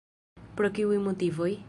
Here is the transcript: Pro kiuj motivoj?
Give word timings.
Pro 0.61 0.71
kiuj 0.79 0.99
motivoj? 1.09 1.53